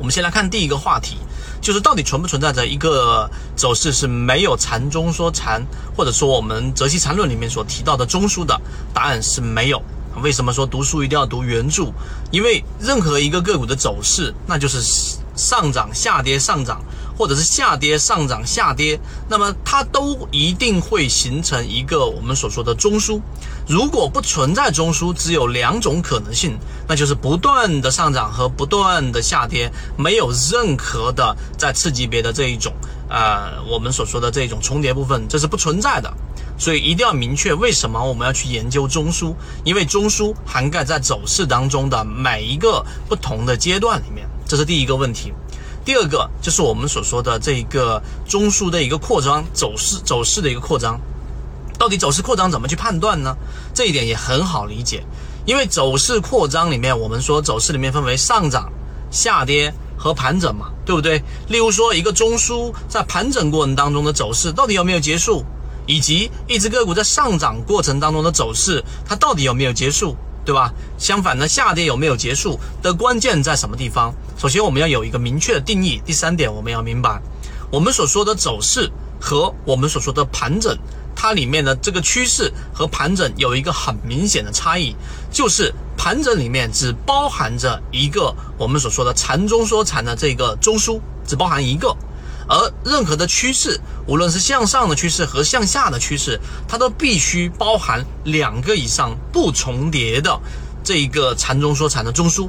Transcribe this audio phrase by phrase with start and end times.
[0.00, 1.18] 我们先来看第一个话题，
[1.60, 5.62] 就是到底存不存在着一个走势是没有禅中说禅，
[5.94, 8.58] 或者说我们泽西禅论里面所提到的中枢的？
[8.94, 9.80] 答案是没有。
[10.22, 11.92] 为什么说读书一定要读原著？
[12.30, 14.80] 因为任何一个个股的走势，那就是
[15.36, 16.80] 上涨、下跌、上涨。
[17.20, 18.98] 或者是下跌、上涨、下跌，
[19.28, 23.20] 那么它都一定会形成一个我们所说的中枢。
[23.68, 32.72] 如果不存在中枢，只有两种可能性，那就是不断的上涨和不断的下跌，没有任何的在次级别的这一种
[33.10, 36.10] 呃我们所说的这种重叠部分，这是不存在的。
[36.58, 45.34] 所以一定要明确为什么我们要去研究中枢，因为中枢涵盖在走势当中的每一个不同的阶段里面，这是第一个问题。
[45.84, 51.00] 第二个就是我们所说的这一个中枢的一个扩张走势，走势的一个扩张，
[51.78, 53.34] 到底走势扩张怎么去判断呢？
[53.74, 55.02] 这一点也很好理解，
[55.46, 58.70] 因为走势扩张里面，我们说走势里面分为上涨、
[59.10, 61.22] 下跌和盘整嘛，对不对？
[61.48, 65.42] 例如说一个中枢在盘整过程当中的走势到底有没有结束，
[65.86, 70.14] 以及一只个股在上涨过程当中的走势，它到底有没有结束？
[70.42, 70.72] 对吧？
[70.98, 74.12] 相反呢，下跌有没有结束的关键在什么地方？
[74.40, 76.00] 首先，我们要有一个明确的定义。
[76.02, 77.20] 第三点，我们要明白，
[77.70, 80.74] 我们所说的走势和我们所说的盘整，
[81.14, 84.96] 它里面的这个趋势和盘整有一个很明显的差异，
[85.30, 91.94] 就是盘整里面只包含着一个我们所说的禅中说禅的这个中枢，只包含一个。
[92.48, 100.40] 而任何的趋势，无论是向上的趋势和向下的趋势，它都必须包含两个以上不重叠的
[100.82, 102.48] 这一个禅中说禅的中枢。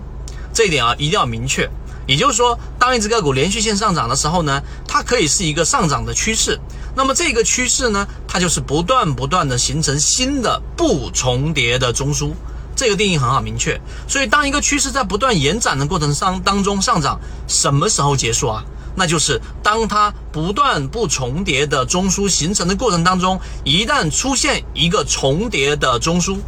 [0.54, 1.70] 这一点啊，一定要明确。
[2.08, 6.60] 也就是说，当一只个股连续性上涨的时候呢，它可以是一个上涨的趋势。
[6.96, 12.32] 那么这个趋势呢，它就是不断不断的形成新的不重叠的中枢。
[12.76, 13.80] 这个定义很好明确。
[14.08, 18.64] 所以，当一个趋势在不断延展的过程上当中上涨，什么时候结束啊？
[18.94, 26.40] 那就是当它不断不重叠的中枢形成的过程当中，一旦出现一个重叠的中枢，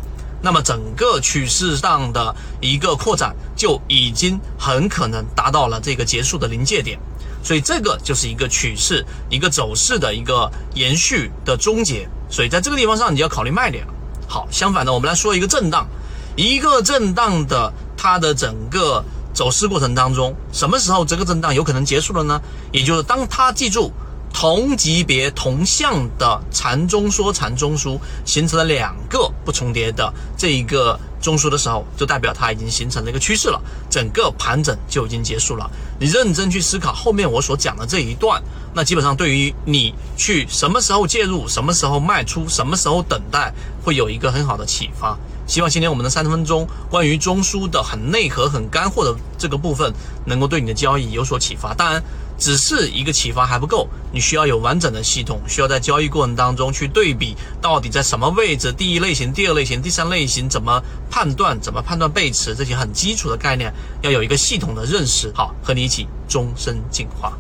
[0.44, 7.00] 那么整个趋势上的一个扩展就已经很可能达到了这个结束的临界点。
[7.42, 12.08] 所以这个就是一个趋势、一个走势的一个延续的终结。
[12.30, 13.88] 所以在这个地方上，你要考虑卖点。
[14.28, 15.88] 好，相反的，我们来说一个震荡，
[16.36, 19.04] 一个震荡的它的整个。
[19.34, 22.40] 走势过程当中，什么时候这个震荡有可能结束了呢？
[22.72, 23.92] 也就是当它记住
[24.34, 35.70] 同级别同向的禅中说禅中枢形成了两个不重叠的这一个中枢的时候，就代表它已经形成了一个趋势了，整个盘整就已经结束了。
[36.00, 45.18] 你认真去思考后面我所讲的这一段，那基本上对于你去什么时候介入、什么时候卖出、什么时候等待，会有一个很好的启发。
[45.46, 49.94] 希望今天我们的三十分钟关于中枢的很内核、很干货的这个部分，
[50.26, 51.74] 能够对你的交易有所启发。
[51.74, 52.02] 当然，
[52.44, 65.32] 只是一个启发还不够，你需要有完整的系统，需要在交易过程当中去对比到底在什么位置，第一类型、第二类型、第三类型怎么判断，怎么判断背驰这些很基础的概念，要有一个系统的认识。
[65.34, 67.32] 好，和你一起终身进化。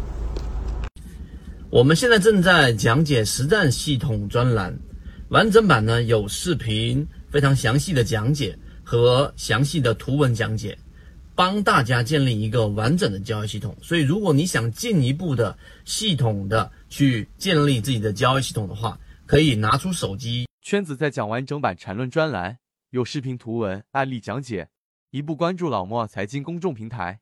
[1.69, 4.73] 我们现在正在讲解实战系统专栏，
[5.27, 7.05] 完整版呢有视频。
[7.29, 10.77] 非常详细的讲解和详细的图文讲解，
[11.35, 13.75] 帮大家建立一个完整的交易系统。
[13.81, 20.47] 所以，如果你想进一步的系统的去建立自己的交易系统的话，可以拿出手机。
[20.61, 22.57] 圈子在讲完整版缠论专栏，
[22.91, 24.69] 有视频、图文、案例讲解，
[25.11, 27.19] 一步关注老莫财经公众平台。